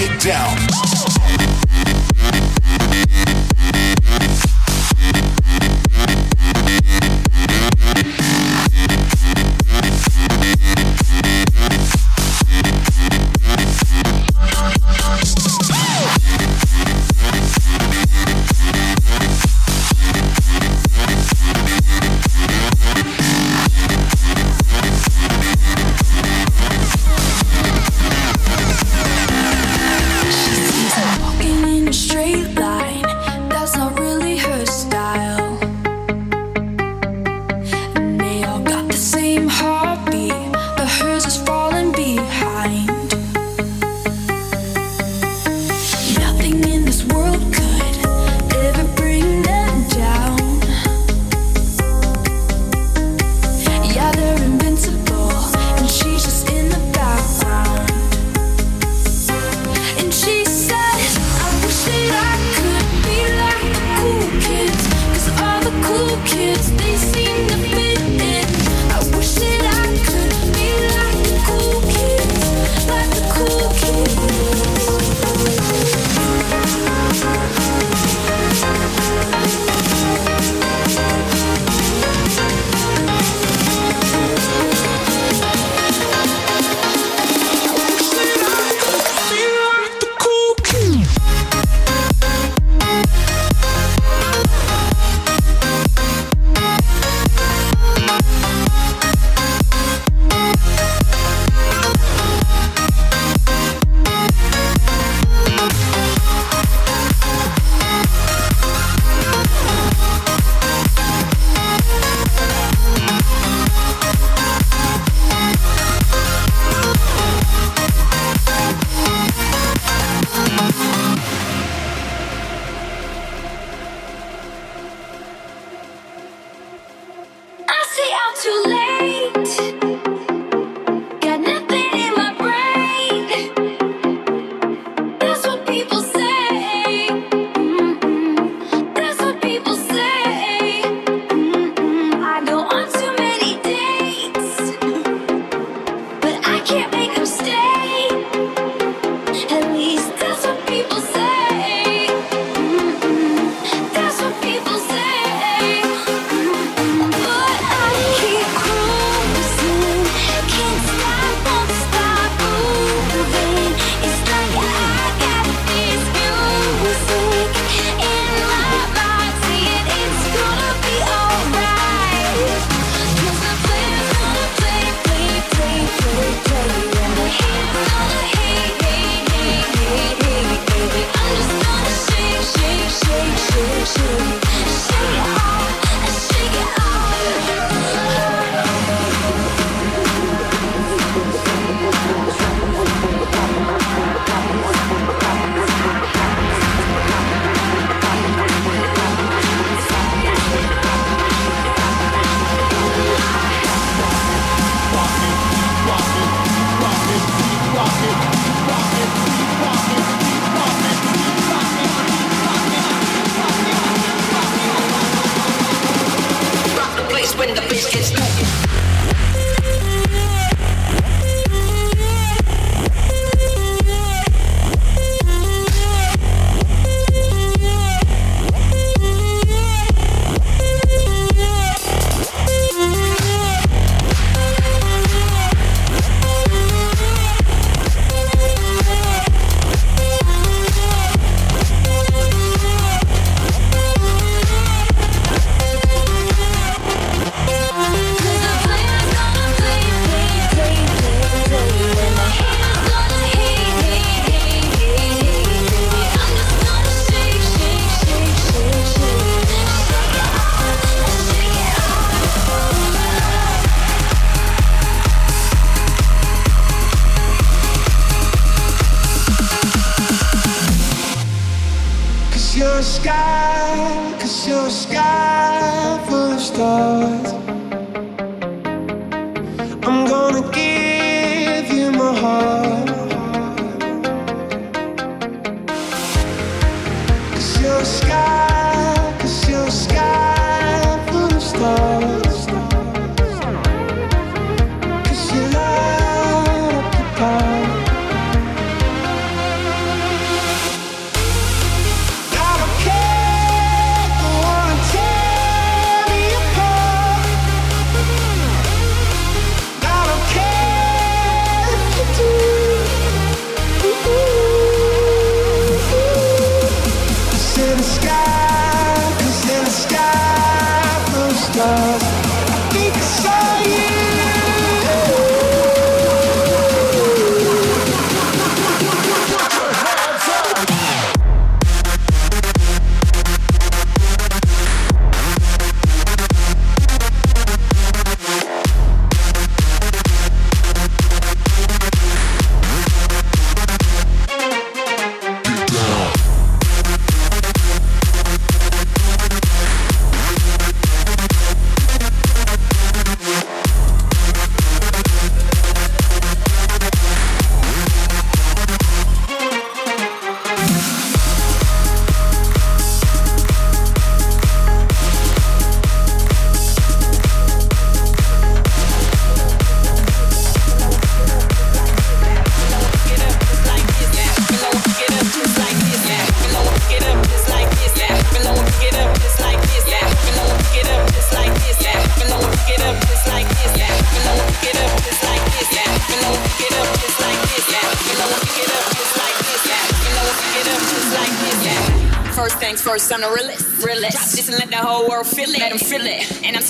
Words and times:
Get 0.00 0.18
down. 0.22 0.69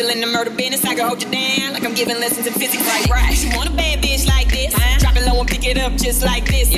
still 0.00 0.10
in 0.10 0.20
the 0.20 0.26
murder 0.26 0.50
business. 0.50 0.82
I 0.84 0.94
can 0.94 1.06
hold 1.06 1.22
you 1.22 1.30
down 1.30 1.74
like 1.74 1.84
I'm 1.84 1.94
giving 1.94 2.18
lessons 2.18 2.46
in 2.46 2.54
physics. 2.54 2.86
Right, 2.86 3.10
right? 3.10 3.44
You 3.44 3.54
want 3.54 3.68
a 3.68 3.72
bad 3.72 4.00
bitch 4.00 4.26
like 4.26 4.48
this? 4.48 4.72
Huh? 4.72 4.98
Drop 4.98 5.16
it 5.16 5.26
low 5.26 5.38
and 5.38 5.48
pick 5.48 5.66
it 5.66 5.76
up 5.76 5.92
just 5.96 6.22
like 6.22 6.46
this. 6.46 6.69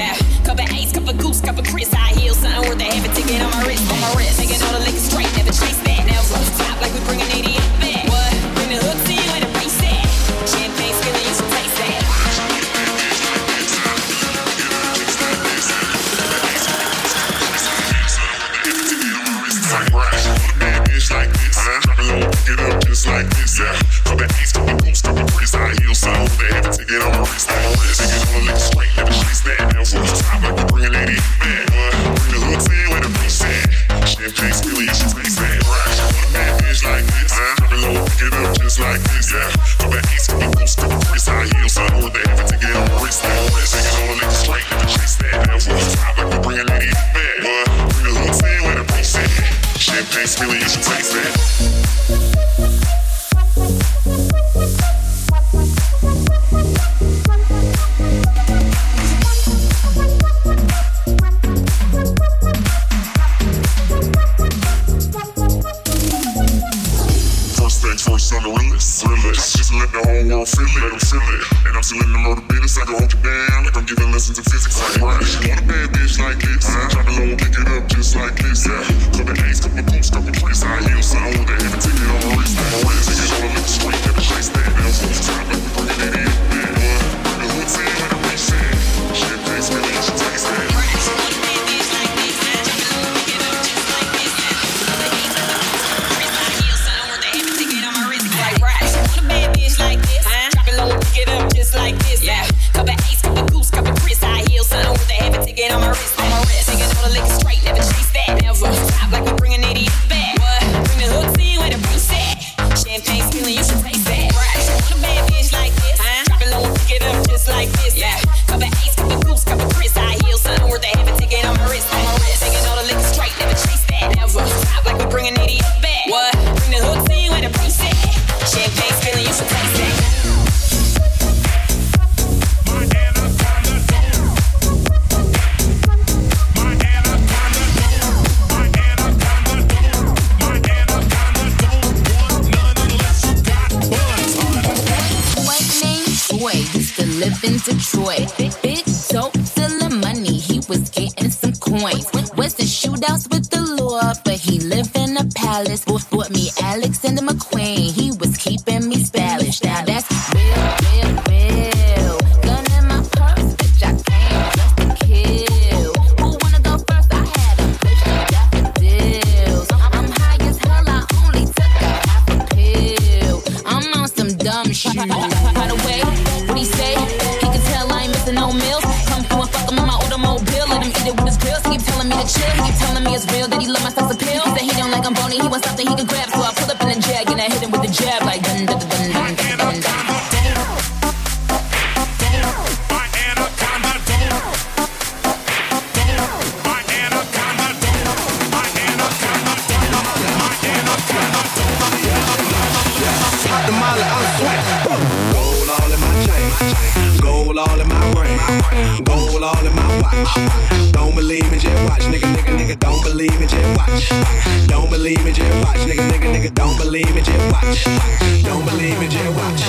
don't 218.52 218.64
believe 218.66 218.98
me, 219.00 219.08
just 219.08 219.34
watch. 219.36 219.62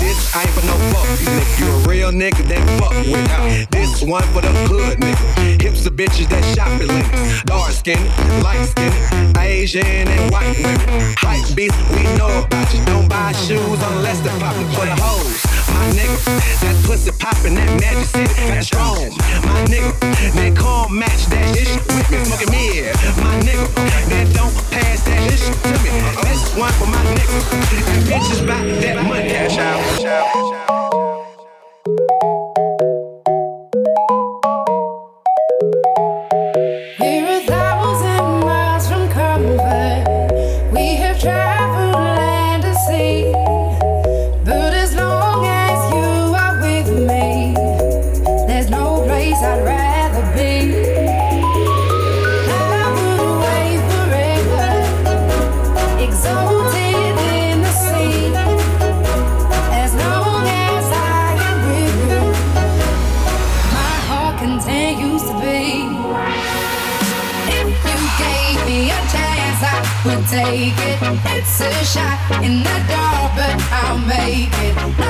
This 0.00 0.34
I 0.34 0.42
ain't 0.42 0.50
for 0.50 0.66
no 0.66 0.74
fuck, 0.90 1.06
nigga. 1.22 1.58
You 1.58 1.66
a 1.66 1.88
real 1.88 2.10
nigga, 2.10 2.42
then 2.48 2.66
fuck 2.78 2.90
with 2.90 3.12
without. 3.12 3.70
This 3.70 4.02
one 4.02 4.24
for 4.34 4.42
the 4.42 4.52
hood, 4.66 4.98
nigga. 4.98 5.62
Hips 5.62 5.86
of 5.86 5.94
bitches 5.94 6.28
that 6.28 6.42
shopping 6.54 6.88
links. 6.88 7.42
Dark 7.44 7.70
skin, 7.70 8.02
light 8.42 8.64
skin, 8.64 8.92
Asian 9.38 10.08
and 10.08 10.32
white 10.32 10.56
women. 10.58 11.14
Hype 11.18 11.54
beast, 11.54 11.78
we 11.94 12.02
know 12.18 12.44
about 12.44 12.74
you. 12.74 12.84
Don't 12.86 13.08
buy 13.08 13.32
shoes 13.32 13.80
unless 13.90 14.20
they're 14.20 14.38
popular 14.40 14.68
for 14.74 14.86
the 14.86 14.96
hoes 14.96 15.57
my 15.74 15.90
nigga. 15.92 16.16
That 16.60 16.76
pussy 16.84 17.12
poppin', 17.12 17.54
that 17.54 17.70
magic 17.80 18.08
shit, 18.10 18.30
that 18.48 18.64
strong, 18.64 19.10
my 19.44 19.64
nigga. 19.66 19.92
That 20.34 20.56
calm 20.56 20.98
match, 20.98 21.26
that 21.26 21.56
shit 21.56 21.82
with 21.94 22.10
me, 22.10 22.24
smoking 22.24 22.50
me, 22.52 22.92
my 23.22 23.34
nigga. 23.42 23.66
That 24.10 24.26
don't 24.34 24.54
pass 24.70 25.02
that 25.04 25.20
shit 25.32 25.56
to 25.64 25.76
me. 25.84 25.90
That's 26.22 26.54
one 26.56 26.72
for 26.74 26.86
my 26.86 27.02
nigga. 27.16 27.38
And 27.92 28.02
bitches 28.06 28.46
bout 28.46 28.64
that 28.82 28.96
money, 29.04 29.28
cash 29.28 29.58
out. 29.58 29.88
shot 71.82 72.44
in 72.44 72.62
the 72.62 72.78
dark, 72.88 73.34
but 73.34 73.56
I'll 73.72 73.98
make 73.98 74.48
it. 74.52 75.07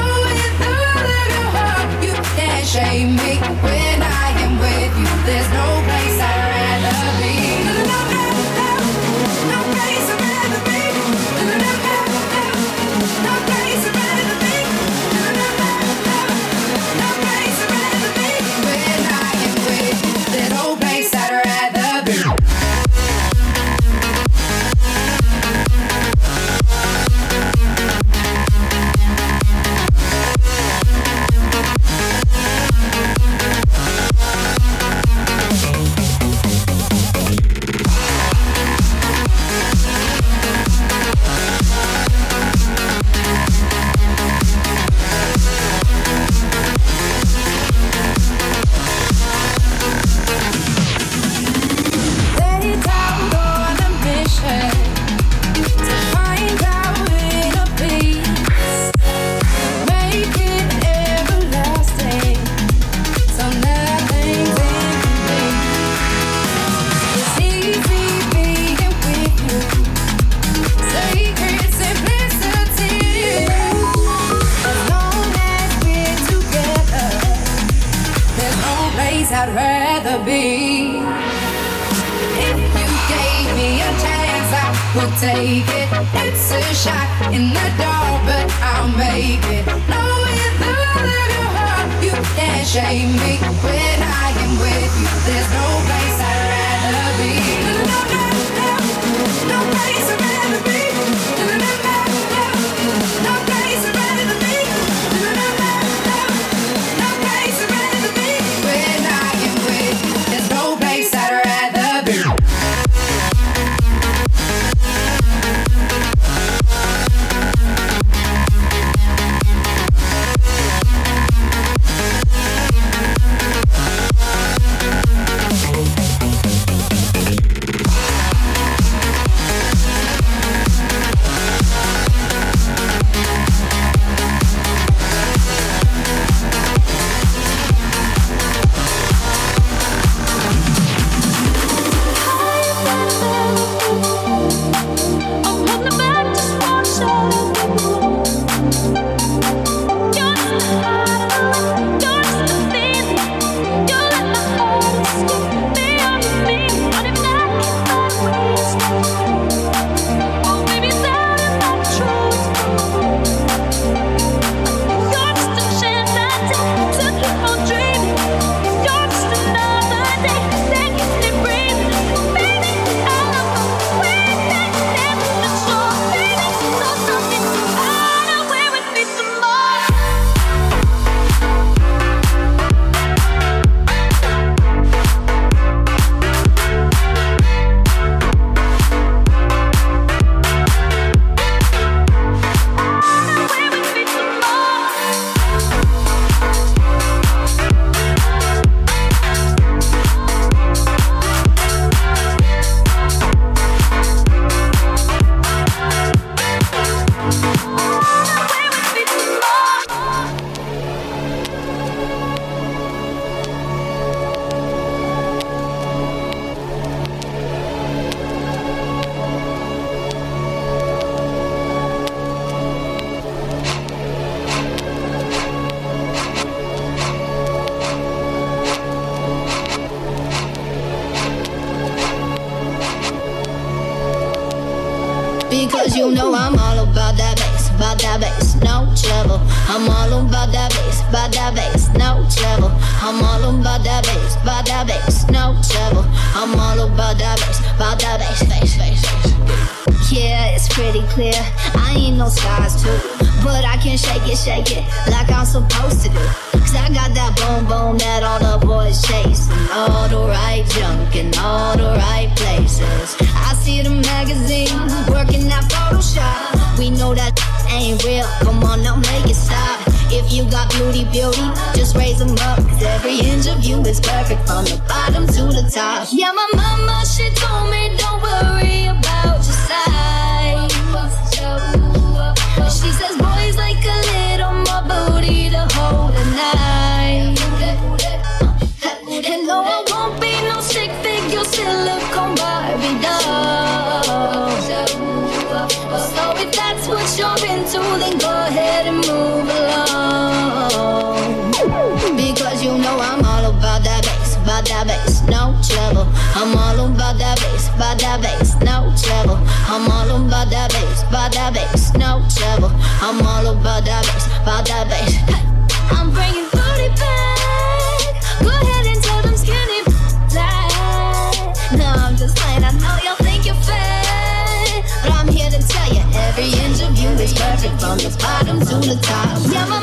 is 327.28 327.38
perfect 327.38 327.80
from 327.80 327.98
the 327.98 328.10
bottom 328.18 328.58
to 328.60 328.76
the 328.88 328.96
top. 329.02 329.36
Never 329.52 329.80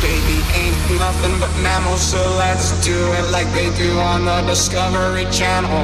Baby 0.00 0.38
ain't 0.54 0.78
nothing 0.98 1.40
but 1.40 1.50
mammals, 1.60 2.00
so 2.00 2.20
let's 2.38 2.70
do 2.86 2.94
it 2.94 3.30
like 3.32 3.48
they 3.52 3.68
do 3.76 3.98
on 3.98 4.24
the 4.24 4.42
Discovery 4.46 5.26
Channel. 5.32 5.82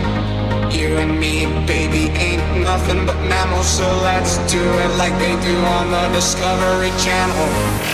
You 0.71 0.97
and 0.99 1.19
me, 1.19 1.47
baby, 1.67 2.13
ain't 2.17 2.63
nothing 2.63 3.05
but 3.07 3.19
mammals, 3.29 3.67
so 3.67 3.87
let's 4.03 4.39
do 4.51 4.63
it 4.63 4.93
like 4.97 5.15
they 5.19 5.35
do 5.43 5.57
on 5.77 5.91
the 5.91 6.09
Discovery 6.15 6.93
Channel 7.03 7.94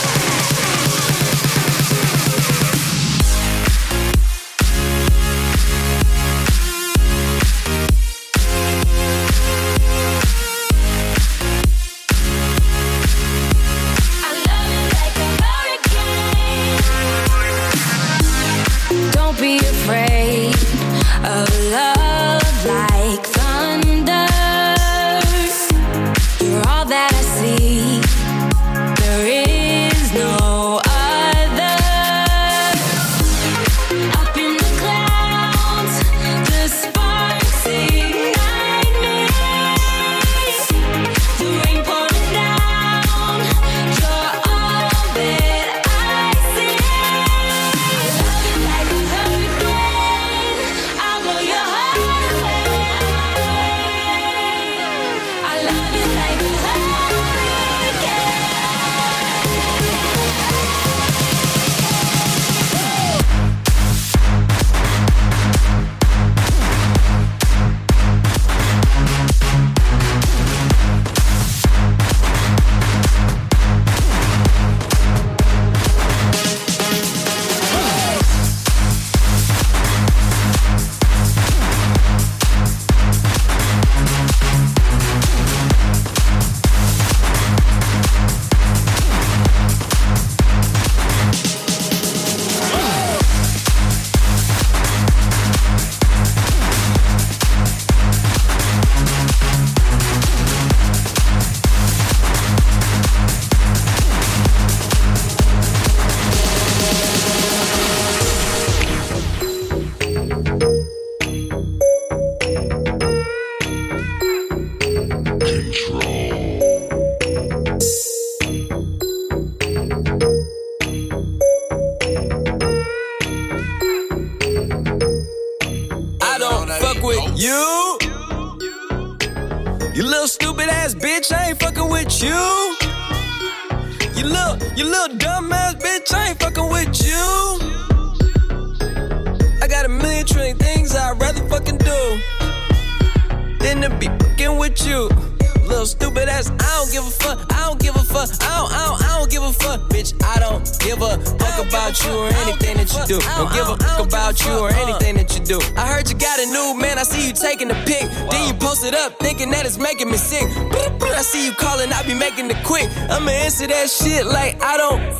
Making 159.91 160.09
me 160.09 160.17
sick. 160.17 160.47
I 160.47 161.21
see 161.21 161.45
you 161.45 161.51
calling, 161.53 161.91
I 161.91 162.01
be 162.03 162.13
making 162.13 162.49
it 162.49 162.63
quick. 162.63 162.87
I'ma 163.09 163.31
answer 163.31 163.67
that 163.67 163.89
shit 163.89 164.25
like 164.25 164.61
I 164.63 164.77
don't 164.77 165.13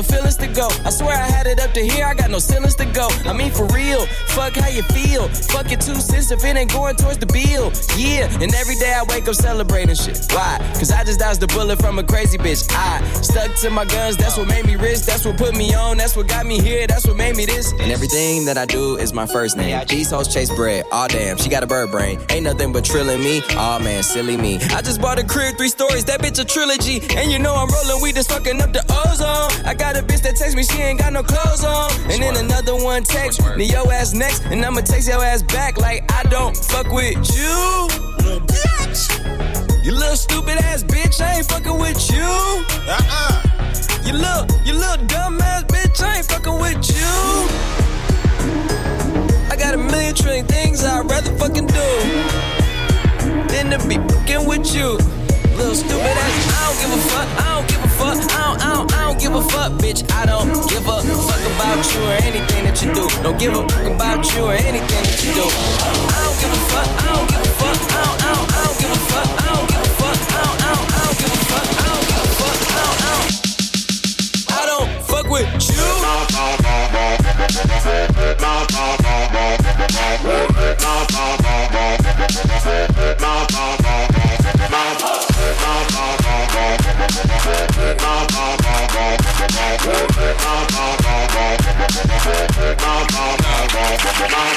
no 0.00 0.16
feelings 0.16 0.36
to 0.36 0.46
go. 0.46 0.68
I 0.84 0.90
swear 0.90 1.14
I 1.14 1.26
had 1.26 1.46
it 1.46 1.60
up 1.60 1.72
to 1.72 1.80
here, 1.80 2.06
I 2.06 2.14
got 2.14 2.30
no 2.30 2.38
ceilings 2.38 2.74
to 2.76 2.86
go. 2.86 3.08
I 3.26 3.32
mean, 3.32 3.50
for 3.50 3.66
real, 3.66 4.06
fuck 4.32 4.54
how 4.54 4.68
you 4.68 4.82
feel. 4.94 5.28
Fuck 5.28 5.72
it 5.72 5.80
two 5.80 5.96
cents 5.96 6.30
if 6.30 6.44
it 6.44 6.56
ain't 6.56 6.72
going 6.72 6.96
towards 6.96 7.18
the 7.18 7.26
bill. 7.26 7.72
Yeah, 7.98 8.42
and 8.42 8.54
every 8.54 8.76
day 8.76 8.92
I 8.94 9.02
wake 9.08 9.28
up 9.28 9.34
celebrating 9.34 9.94
shit. 9.94 10.26
Why? 10.30 10.58
Cause 10.74 10.90
I 10.90 11.04
just 11.04 11.20
dodged 11.20 11.42
a 11.42 11.46
bullet 11.48 11.80
from 11.80 11.98
a 11.98 12.04
crazy 12.04 12.38
bitch. 12.38 12.66
I 12.70 13.02
stuck 13.20 13.54
to 13.56 13.70
my 13.70 13.84
guns, 13.84 14.16
that's 14.16 14.38
what 14.38 14.48
made 14.48 14.64
me 14.64 14.76
rich. 14.76 15.02
That's 15.02 15.24
what 15.26 15.36
put 15.36 15.54
me 15.56 15.74
on, 15.74 15.98
that's 15.98 16.16
what 16.16 16.28
got 16.28 16.46
me 16.46 16.60
here, 16.60 16.86
that's 16.86 17.06
what 17.06 17.16
made 17.16 17.36
me 17.36 17.44
this. 17.44 17.72
And 17.72 17.92
everything 17.92 18.46
that 18.46 18.56
I 18.56 18.66
do 18.66 18.96
is 18.96 19.12
my 19.12 19.26
first 19.26 19.56
name. 19.56 19.84
These 19.88 20.10
hoes 20.10 20.32
chase 20.32 20.50
bread. 20.50 20.84
Aw, 20.92 21.08
damn, 21.08 21.36
she 21.36 21.50
got 21.50 21.62
a 21.62 21.66
bird 21.66 21.90
brain. 21.90 22.20
Ain't 22.30 22.44
nothing 22.44 22.72
but 22.72 22.84
trilling 22.84 23.20
me. 23.20 23.42
Aw, 23.50 23.78
man, 23.80 24.02
silly 24.02 24.36
me. 24.36 24.56
I 24.70 24.80
just 24.80 25.00
bought 25.00 25.18
a 25.18 25.24
crib, 25.24 25.56
three 25.58 25.68
stories, 25.68 26.04
that 26.06 26.20
bitch 26.20 26.40
a 26.40 26.44
trilogy. 26.44 27.02
And 27.16 27.30
you 27.30 27.38
know 27.38 27.54
I'm 27.54 27.68
rolling 27.68 28.02
weed, 28.02 28.14
just 28.14 28.30
fucking 28.30 28.62
up 28.62 28.72
the 28.72 28.84
ozone. 29.20 29.66
I 29.66 29.74
got 29.74 29.96
a 29.96 30.02
bitch 30.02 30.22
that 30.22 30.36
texts 30.36 30.54
me, 30.54 30.62
she 30.62 30.80
ain't 30.80 30.98
got 30.98 31.12
no 31.12 31.22
clothes 31.22 31.64
on. 31.64 31.90
And 32.10 32.22
then 32.22 32.36
another 32.36 32.74
one 32.76 33.02
text 33.02 33.40
me 33.56 33.66
yo 33.66 33.84
ass 33.90 34.14
next, 34.14 34.44
and 34.44 34.64
I'ma 34.64 34.80
text 34.80 35.08
your 35.08 35.24
ass 35.24 35.42
back 35.42 35.78
like 35.78 36.10
I 36.12 36.22
don't 36.24 36.56
fuck 36.56 36.90
with 36.90 37.16
you. 37.36 37.88
Little 38.18 38.40
bitch. 38.40 39.84
You 39.84 39.92
little 39.92 40.16
stupid 40.16 40.58
ass 40.58 40.82
bitch, 40.82 41.20
I 41.20 41.36
ain't 41.38 41.46
fucking 41.46 41.78
with 41.78 42.10
you. 42.10 42.22
Uh-uh. 42.22 43.42
You 44.04 44.12
little, 44.14 44.46
you 44.64 44.74
little 44.74 45.06
dumb 45.06 45.40
ass 45.40 45.64
bitch, 45.64 46.02
I 46.02 46.18
ain't 46.18 46.26
fucking 46.26 46.58
with 46.60 46.88
you. 46.88 47.14
I 49.50 49.56
got 49.56 49.74
a 49.74 49.78
million 49.78 50.14
trillion 50.14 50.46
things 50.46 50.84
I'd 50.84 51.08
rather 51.10 51.32
fucking 51.36 51.66
do 51.66 51.88
than 53.48 53.70
to 53.70 53.78
be 53.88 53.96
fucking 53.96 54.46
with 54.48 54.74
you. 54.74 54.98
Little 55.56 55.74
stupid 55.74 56.16
ass, 56.24 56.46
I 56.48 56.60
don't 56.66 56.78
give 56.80 56.92
a 56.92 57.08
fuck, 57.08 57.28
I 57.44 57.54
don't 57.56 57.68
give 57.68 57.79
give 59.30 59.44
a 59.44 59.48
fuck, 59.48 59.72
bitch. 59.72 60.02
I 60.12 60.26
don't 60.26 60.50
give 60.68 60.86
a 60.86 61.02
fuck 61.02 61.44
about 61.54 61.94
you 61.94 62.02
or 62.02 62.14
anything 62.26 62.64
that 62.64 62.82
you 62.82 62.92
do. 62.92 63.06
Don't 63.22 63.38
give 63.38 63.52
a 63.54 63.62
fuck 63.68 63.86
about 63.86 64.34
you 64.34 64.44
or 64.44 64.54
anything 64.54 65.02
that 65.06 65.22
you 65.22 65.32
do. 65.34 65.46
I 65.46 66.18
don't 66.18 66.38
give 66.40 66.50
a 66.50 66.58
fuck, 66.70 66.88
I 66.90 67.06
don't 67.06 67.28
give 67.30 67.38
a 67.38 67.50
fuck, 67.60 67.78
I 67.80 68.02
don't, 68.02 68.18
I 68.20 68.34
don't, 68.34 68.50
I 68.50 68.66
don't 68.66 68.78
give 68.80 68.90
a 68.90 68.98
fuck, 69.06 69.30
I 69.30 69.46
don't 69.46 69.68
give 69.70 69.80
a 69.80 69.94
fuck, 70.00 70.18
I 70.20 70.42
don't, 70.42 70.58
I 70.60 70.74
don't, 70.74 70.90
I 70.90 71.06
don't 71.06 71.18
give 71.20 71.30
a 71.30 71.46
fuck, 71.46 71.68
I 71.70 71.86
don't 71.86 72.06
give 72.10 72.18
a 72.18 72.34
fuck, 72.40 72.58
I 72.60 72.82
don't, 72.82 72.98
I 73.00 73.06
don't. 73.06 73.30
I 74.50 74.66
don't 74.66 74.90
fuck 75.06 75.26
with 75.30 75.46
you. 75.68 75.90
I 94.02 94.49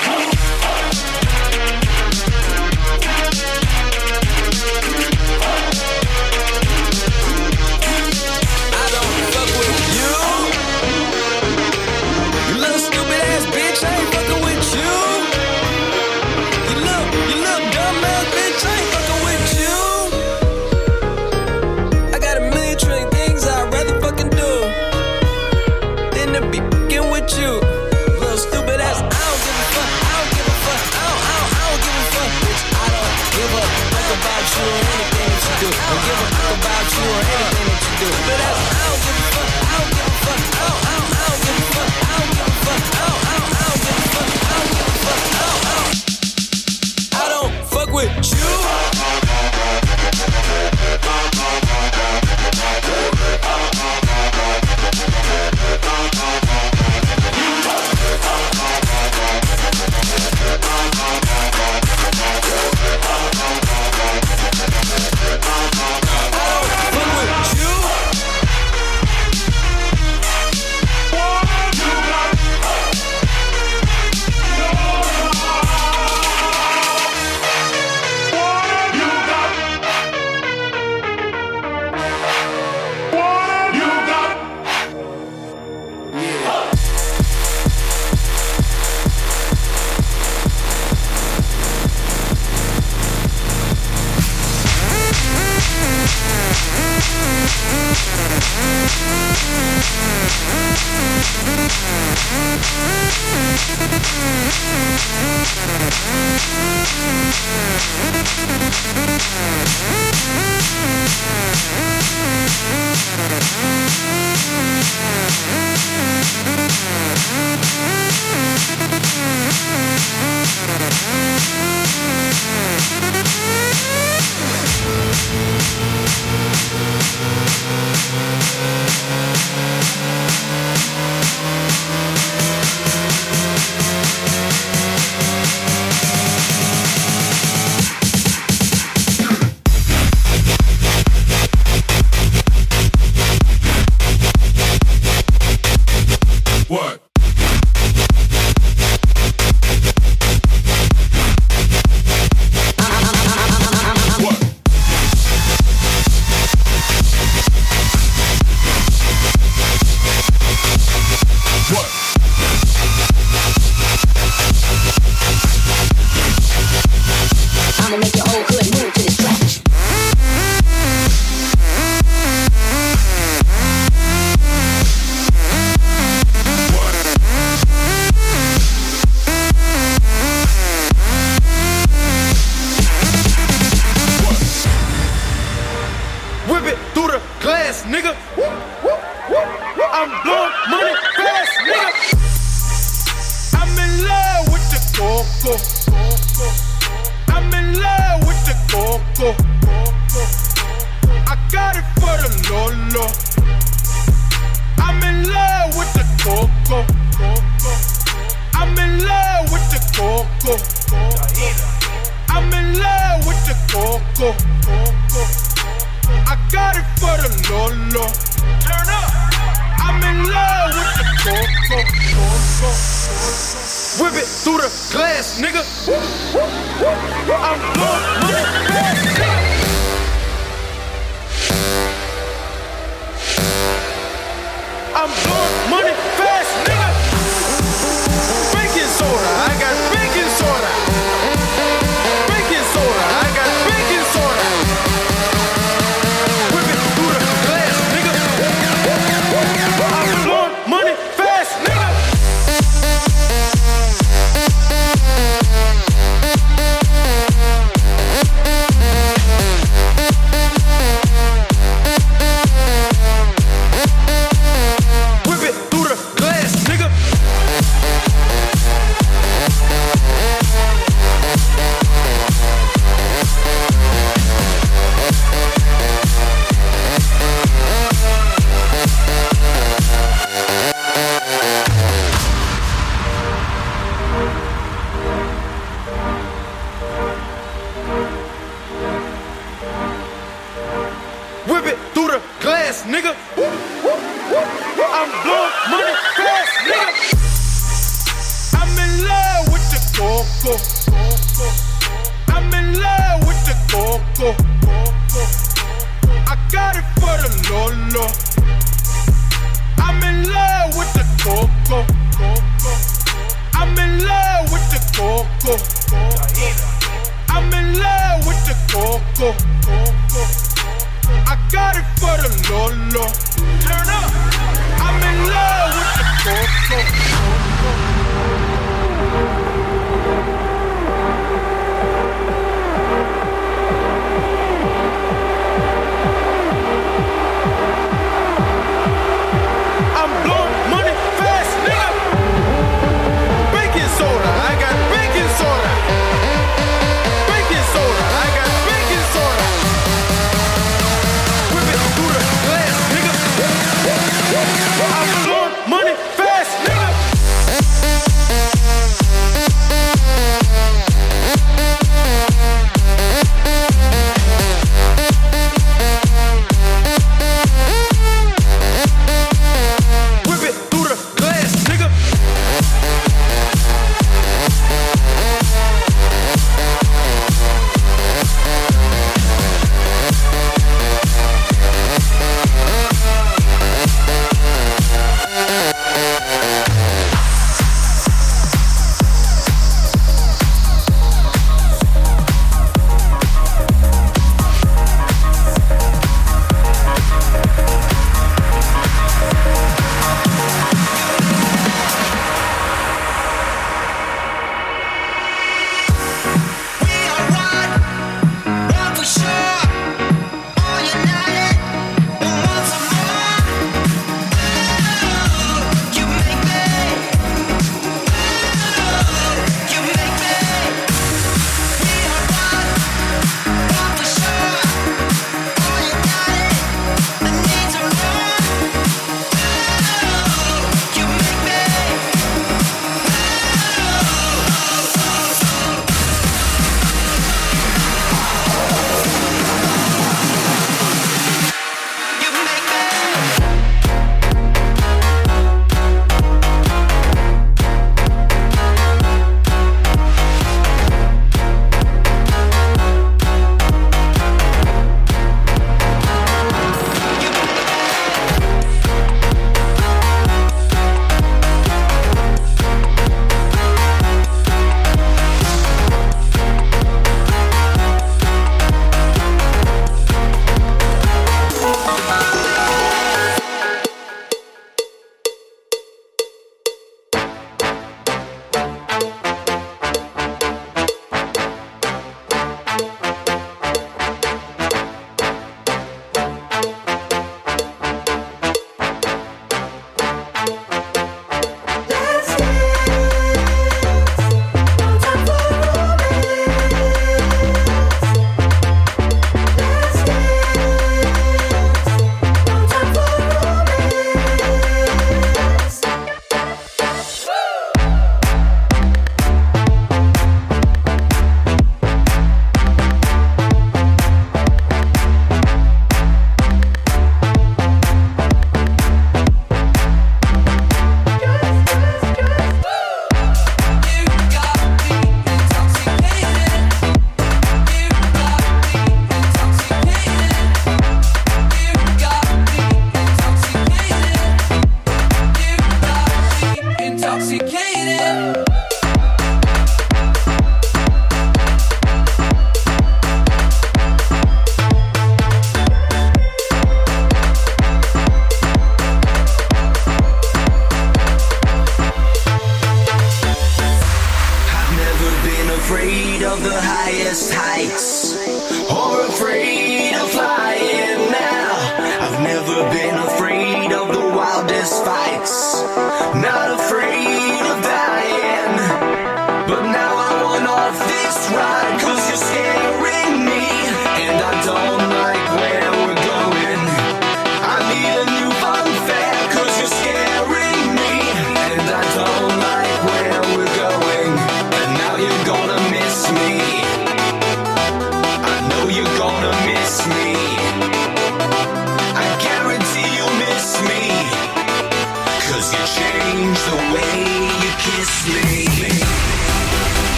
What? 109.33 110.02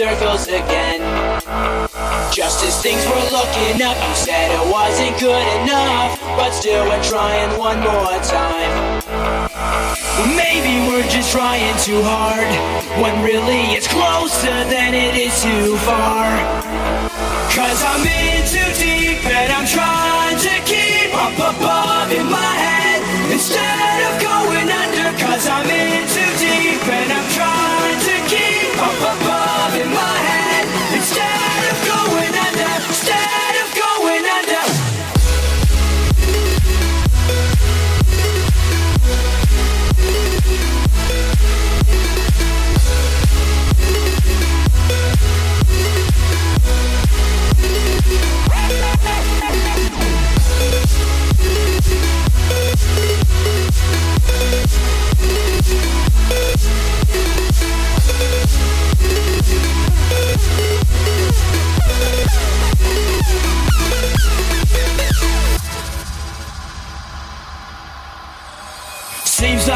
Circles 0.00 0.48
again. 0.48 0.96
Just 2.32 2.64
as 2.64 2.80
things 2.80 3.04
were 3.04 3.26
looking 3.36 3.84
up, 3.84 4.00
you 4.08 4.14
said 4.16 4.48
it 4.48 4.66
wasn't 4.72 5.12
good 5.20 5.44
enough. 5.60 6.18
But 6.40 6.52
still, 6.52 6.88
we're 6.88 7.04
trying 7.04 7.52
one 7.60 7.80
more 7.84 8.16
time. 8.24 8.72
Maybe 10.32 10.88
we're 10.88 11.06
just 11.12 11.30
trying 11.30 11.76
too 11.84 12.00
hard. 12.00 12.48
When 12.96 13.12
really 13.22 13.76
it's 13.76 13.88
closer 13.88 14.56
than 14.72 14.96
it 14.96 15.20
is 15.20 15.36
too 15.42 15.76
far. 15.84 16.32
Cause 17.52 17.80
I'm 17.84 18.00
in 18.00 18.40
too 18.48 18.70
deep 18.80 19.20
and 19.28 19.52
I'm 19.52 19.68
trying 19.68 20.38
to 20.48 20.54
keep 20.64 21.12
up 21.12 21.36
above 21.36 22.08
in 22.08 22.24
my 22.24 22.52
head 22.64 23.04
instead 23.28 24.00
of 24.08 24.14
going 24.16 24.68
under. 24.80 25.12
Cause 25.20 25.44
I'm 25.46 25.68
in 25.68 26.08
too 26.08 26.32
deep 26.40 26.88
and 26.88 27.12
I'm 27.12 27.19
head 31.16 31.39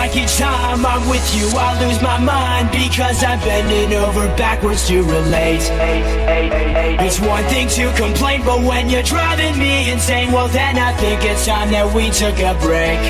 like 0.05 0.17
each 0.17 0.37
time 0.37 0.85
I'm 0.85 1.09
with 1.09 1.27
you, 1.35 1.49
I 1.57 1.81
lose 1.81 2.03
my 2.03 2.19
mind 2.19 2.71
because 2.71 3.25
I'm 3.25 3.41
bending 3.41 3.97
over 3.97 4.27
backwards 4.37 4.87
to 4.89 5.03
relate. 5.03 5.65
It's 7.01 7.19
one 7.21 7.45
thing 7.45 7.69
to 7.69 7.91
complain, 7.97 8.45
but 8.45 8.61
when 8.61 8.91
you're 8.91 9.03
driving 9.03 9.59
me 9.59 9.91
insane, 9.91 10.31
well, 10.31 10.49
then 10.49 10.77
I 10.77 10.93
think 11.01 11.25
it's 11.25 11.47
time 11.47 11.71
that 11.71 11.89
we 11.95 12.11
took 12.11 12.37
a 12.37 12.53
break. 12.61 13.01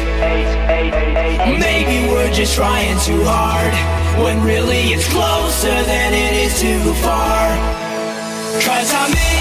Maybe 1.58 2.06
we're 2.12 2.32
just 2.32 2.54
trying 2.54 2.98
too 3.00 3.24
hard 3.26 3.74
when 4.22 4.44
really 4.44 4.94
it's 4.94 5.08
closer 5.10 5.76
than 5.90 6.14
it 6.14 6.32
is 6.46 6.60
too 6.60 6.94
far. 7.02 7.42
Cause 8.62 8.94
I'm 8.94 9.10
in 9.10 9.33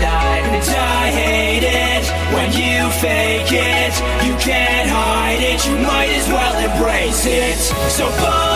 I 0.00 1.10
hate 1.10 1.64
it 1.64 2.04
when 2.34 2.52
you 2.52 2.90
fake 3.00 3.52
it. 3.52 3.92
You 4.26 4.34
can't 4.36 4.88
hide 4.88 5.40
it, 5.40 5.66
you 5.66 5.76
might 5.76 6.10
as 6.10 6.28
well 6.28 6.56
embrace 6.70 7.26
it. 7.26 7.58
So 7.90 8.06
believe 8.16 8.51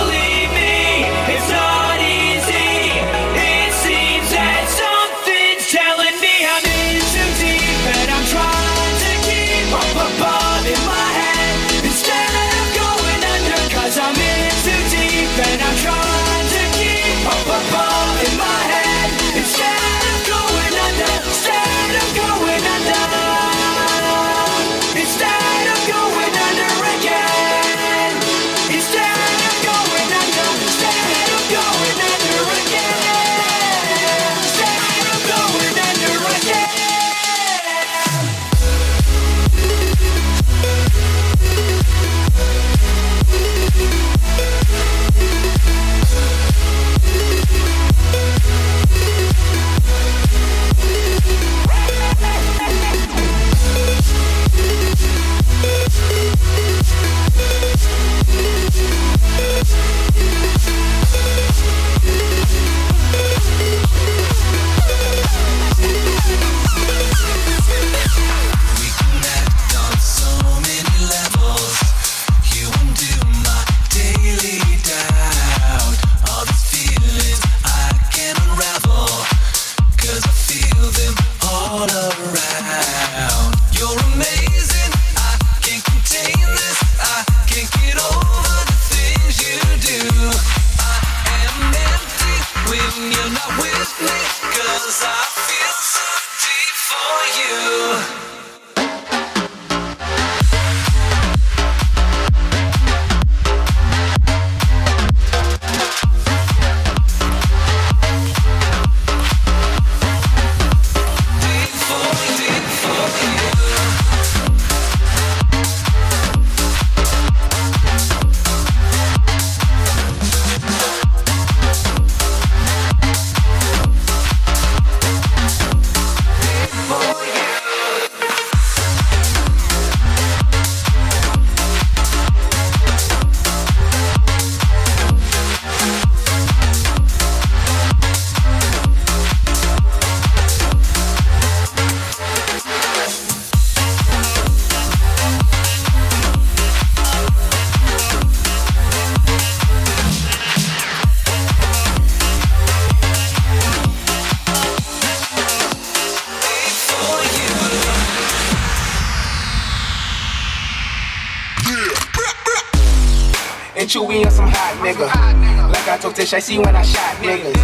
Like 166.27 166.43
I 166.43 166.43
see 166.43 166.59
when 166.59 166.75
I 166.75 166.83
shot 166.83 167.23
niggas. 167.23 167.55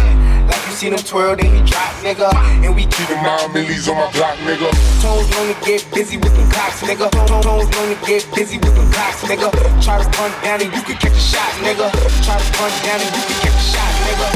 Like 0.47 0.63
you 0.63 0.71
seen 0.71 0.95
him 0.95 1.03
twirl, 1.03 1.35
then 1.35 1.51
he 1.51 1.59
drop, 1.67 1.91
nigga. 1.99 2.31
And 2.63 2.71
we 2.71 2.87
keep 2.87 3.11
Keeping 3.11 3.19
my 3.19 3.35
millies 3.51 3.91
on 3.91 3.99
my 3.99 4.07
block, 4.15 4.39
nigga. 4.47 4.71
toes 5.03 5.27
known 5.35 5.51
to 5.51 5.57
get 5.67 5.83
busy 5.91 6.15
with 6.15 6.31
them 6.31 6.47
cocks, 6.47 6.79
nigga. 6.79 7.11
Toes 7.11 7.43
known 7.43 7.91
to 7.91 7.99
get 8.07 8.23
busy 8.31 8.55
with 8.63 8.71
them 8.71 8.87
cocks, 8.95 9.19
nigga. 9.27 9.51
Try 9.83 9.99
to 9.99 10.07
run 10.15 10.31
down 10.39 10.63
and 10.63 10.71
you 10.71 10.79
can 10.79 10.95
catch 10.95 11.11
a 11.11 11.19
shot, 11.19 11.51
nigga. 11.59 11.91
Try 12.23 12.39
to 12.39 12.47
run 12.55 12.71
down 12.87 13.03
and 13.03 13.11
you 13.11 13.23
can 13.27 13.37
catch 13.43 13.51
a 13.51 13.65
shot, 13.67 13.91
nigga. 14.07 14.31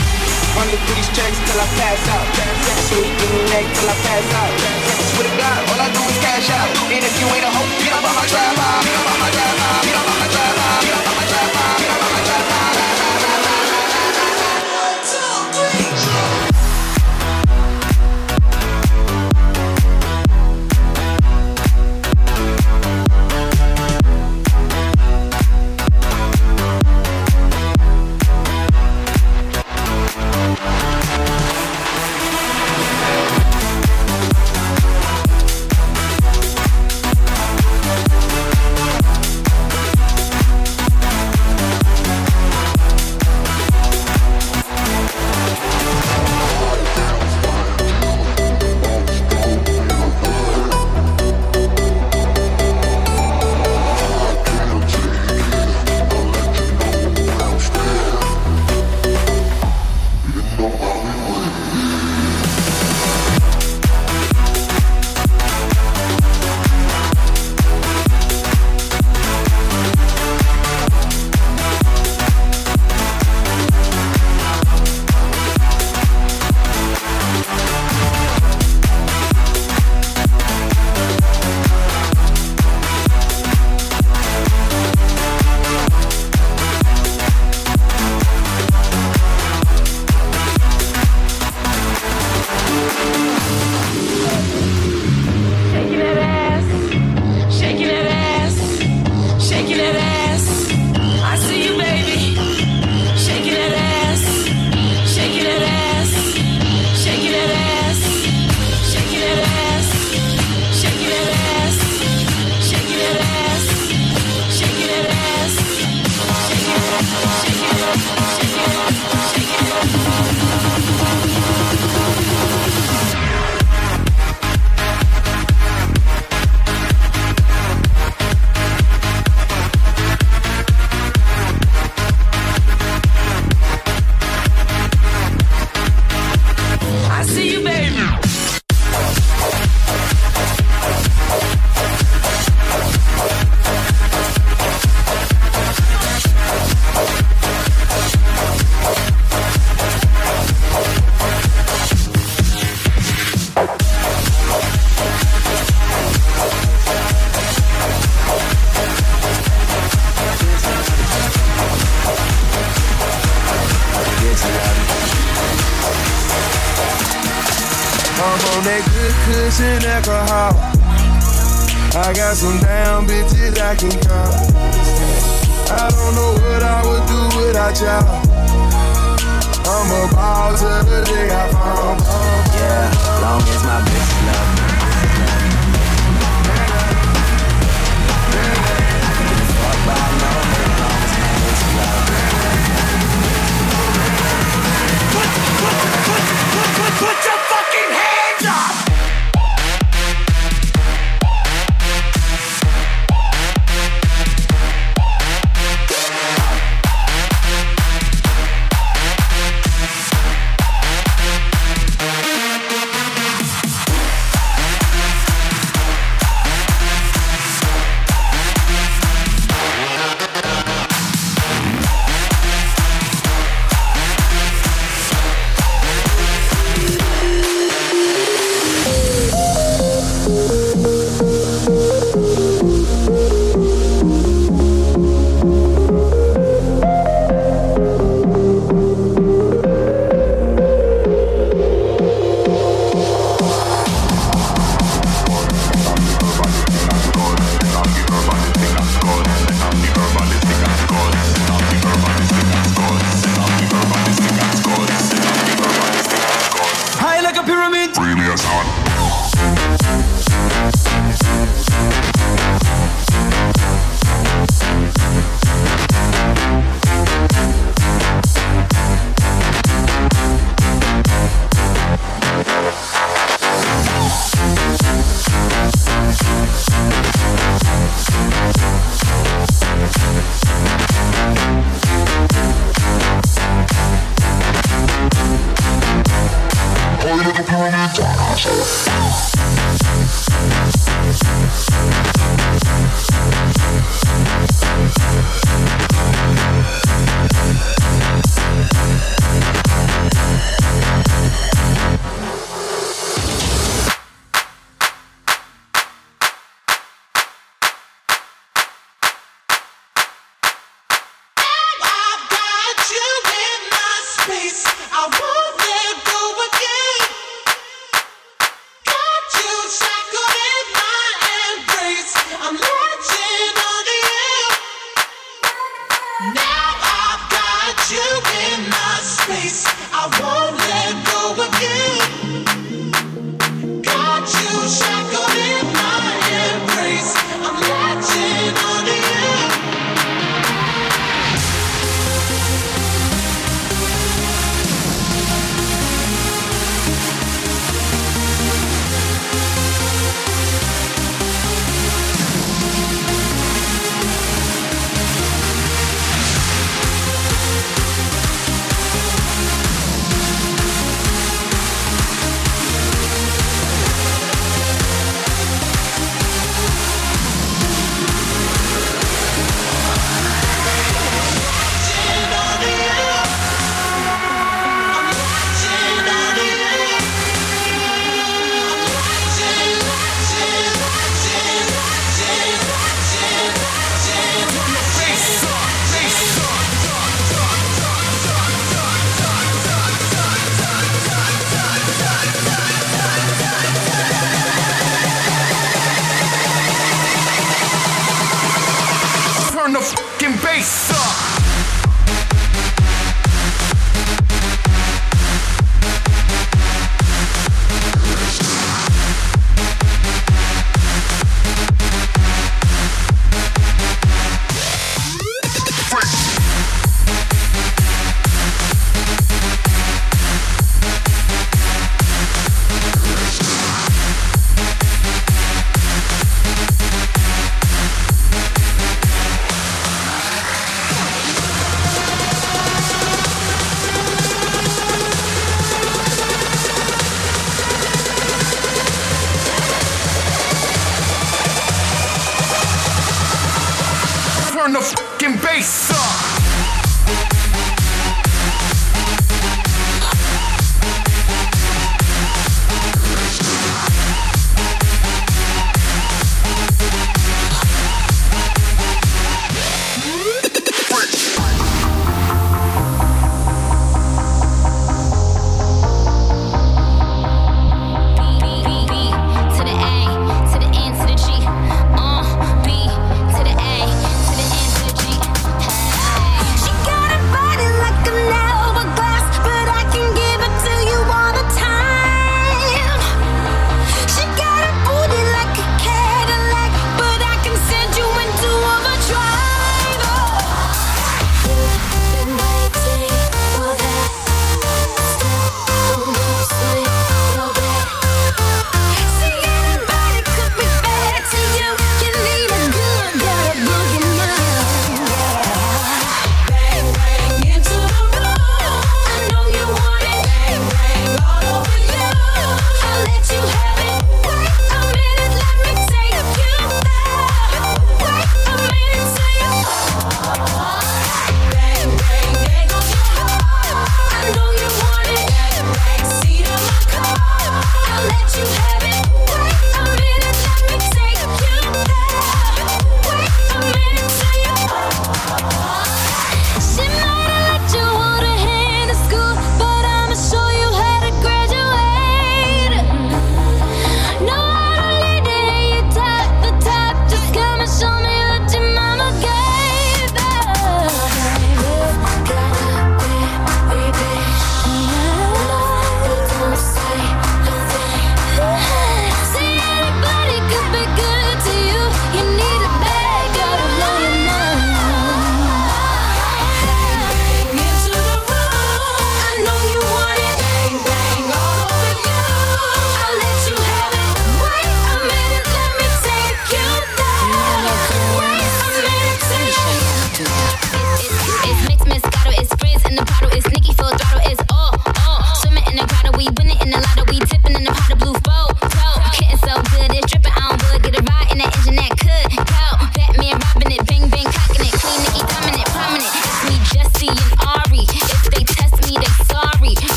Running 0.60 0.76
through 0.76 0.98
these 1.00 1.12
checks 1.16 1.40
till 1.48 1.64
I 1.64 1.68
pass 1.80 2.04
out. 2.12 2.28
Sweet 2.92 3.08
in 3.08 3.32
the 3.32 3.44
neck 3.48 3.64
till 3.80 3.88
I 3.88 3.96
pass 3.96 4.28
out. 4.44 4.52
Swear 5.16 5.24
to 5.24 5.34
God, 5.40 5.60
all 5.72 5.80
I 5.80 5.88
do 5.88 6.04
is 6.04 6.20
cash 6.20 6.52
out. 6.52 6.68
And 6.92 7.00
if 7.00 7.16
you 7.16 7.28
ain't 7.32 7.48
a 7.48 7.52
hoe, 7.56 7.64
get 7.80 7.96
up 7.96 8.04
on 8.04 8.12
my 8.12 8.28
drive 8.28 8.60
out. 8.60 8.84
Get 8.84 8.92
up 8.92 9.08
on 9.08 9.20
my 9.24 9.30
drive 9.32 9.56
out. 9.56 9.82
Get 9.88 9.96
up 9.96 10.04
on 10.04 10.18
my 10.20 10.27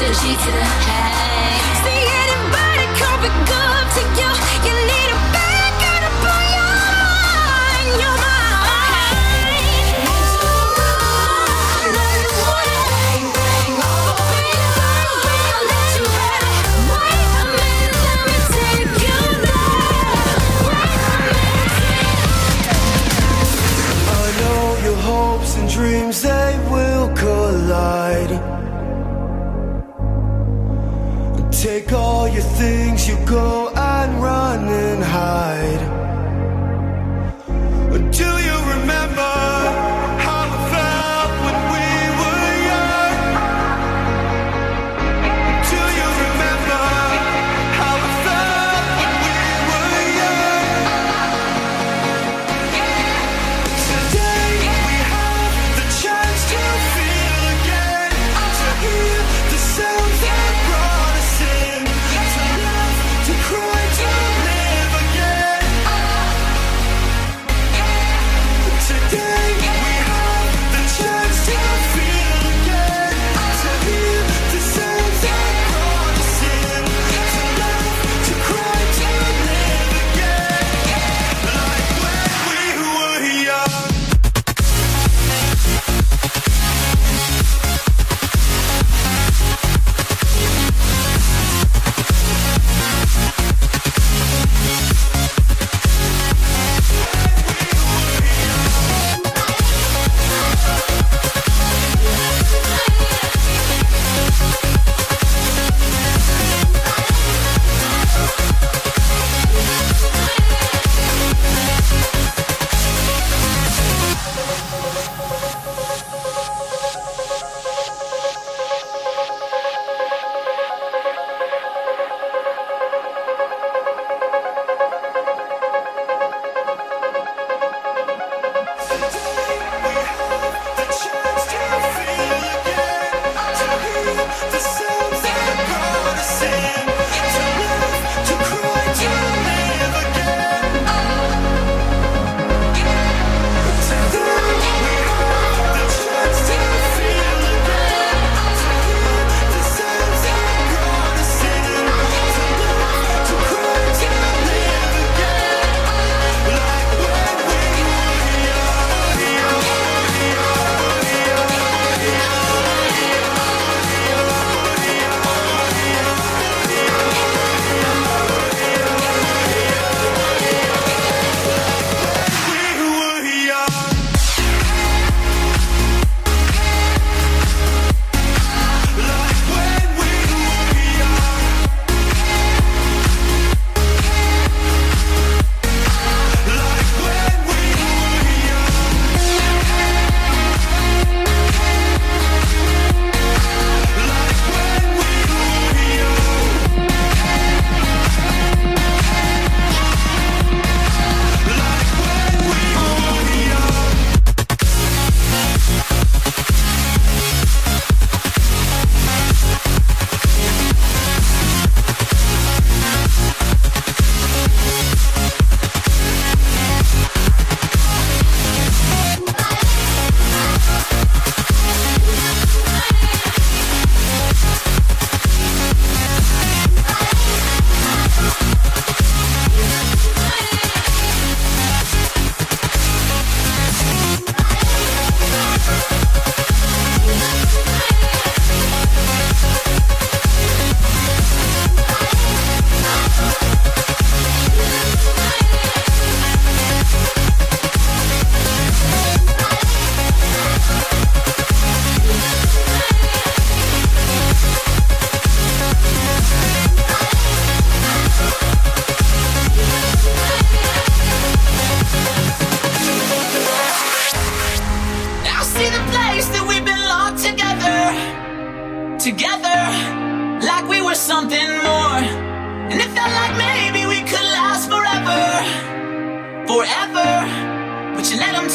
See 0.00 0.16
anybody 2.22 2.86
coming 2.96 3.36
up 3.52 3.86
to 3.92 4.02
you? 4.18 4.29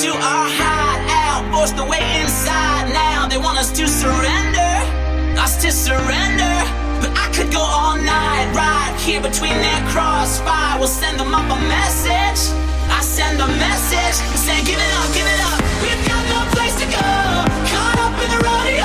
to 0.06 0.12
our 0.12 0.48
hideout, 0.62 1.42
forced 1.52 1.76
the 1.76 1.86
inside 2.22 2.94
now. 2.94 3.28
They 3.28 3.40
want 3.40 3.58
us 3.58 3.72
to 3.72 3.88
surrender, 3.88 4.72
us 5.42 5.58
to 5.64 5.72
surrender. 5.72 6.56
But 7.02 7.12
I 7.18 7.26
could 7.34 7.52
go 7.52 7.62
all 7.62 7.98
night, 7.98 8.48
right 8.54 8.94
here 9.02 9.20
between 9.20 9.58
their 9.66 9.82
crossfire. 9.90 10.78
We'll 10.78 10.96
send 11.02 11.20
them 11.20 11.34
up 11.34 11.50
a 11.50 11.60
message. 11.66 12.42
I 12.98 13.02
send 13.02 13.42
a 13.42 13.48
message, 13.48 14.18
saying, 14.46 14.66
give 14.70 14.78
it 14.78 14.94
up, 15.02 15.10
give 15.18 15.26
it 15.26 15.42
up. 15.50 15.60
We've 15.82 16.04
got 16.06 16.24
no 16.34 16.40
place 16.54 16.76
to 16.82 16.86
go. 16.86 17.10
Caught 17.74 17.98
up 18.06 18.16
in 18.24 18.30
the 18.30 18.40
rodeo. 18.46 18.85